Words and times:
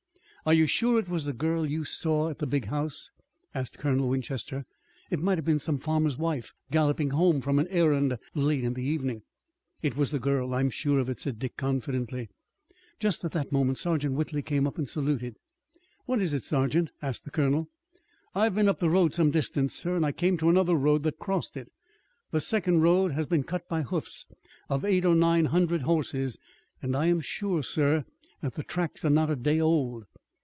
"Are 0.43 0.55
you 0.55 0.65
sure 0.65 0.97
it 0.99 1.07
was 1.07 1.25
the 1.25 1.33
girl 1.33 1.69
you 1.69 1.83
saw 1.83 2.31
at 2.31 2.39
the 2.39 2.47
big 2.47 2.65
house?" 2.65 3.11
asked 3.53 3.77
Colonel 3.77 4.09
Winchester. 4.09 4.65
"It 5.11 5.19
might 5.21 5.37
have 5.37 5.45
been 5.45 5.59
some 5.59 5.77
farmer's 5.77 6.17
wife 6.17 6.51
galloping 6.71 7.11
home 7.11 7.41
from 7.41 7.59
an 7.59 7.67
errand 7.67 8.17
late 8.33 8.63
in 8.63 8.73
the 8.73 8.83
evening." 8.83 9.21
"It 9.83 9.95
was 9.95 10.09
the 10.09 10.17
girl. 10.17 10.51
I 10.55 10.61
am 10.61 10.71
sure 10.71 10.97
of 10.97 11.09
it," 11.09 11.19
said 11.19 11.37
Dick 11.37 11.57
confidently. 11.57 12.27
Just 12.99 13.23
at 13.23 13.33
that 13.33 13.51
moment 13.51 13.77
Sergeant 13.77 14.15
Whitley 14.15 14.41
came 14.41 14.65
up 14.65 14.79
and 14.79 14.89
saluted. 14.89 15.35
"What 16.07 16.19
is 16.19 16.33
it, 16.33 16.41
sergeant?" 16.43 16.89
asked 17.03 17.23
the 17.23 17.29
Colonel. 17.29 17.69
"I 18.33 18.45
have 18.45 18.55
been 18.55 18.67
up 18.67 18.79
the 18.79 18.89
road 18.89 19.13
some 19.13 19.29
distance, 19.29 19.75
sir, 19.75 19.95
and 19.95 20.03
I 20.03 20.11
came 20.11 20.37
to 20.37 20.49
another 20.49 20.73
road 20.73 21.03
that 21.03 21.19
crossed 21.19 21.55
it. 21.55 21.69
The 22.31 22.41
second 22.41 22.81
road 22.81 23.11
has 23.11 23.27
been 23.27 23.43
cut 23.43 23.69
by 23.69 23.83
hoofs 23.83 24.25
of 24.69 24.85
eight 24.85 25.05
or 25.05 25.13
nine 25.13 25.45
hundred 25.45 25.83
horses, 25.83 26.39
and 26.81 26.95
I 26.95 27.05
am 27.05 27.21
sure, 27.21 27.61
sir, 27.61 28.05
that 28.41 28.55
the 28.55 28.63
tracks 28.63 29.05
are 29.05 29.11
not 29.11 29.29
a 29.29 29.35
day 29.35 29.59
old." 29.59 30.05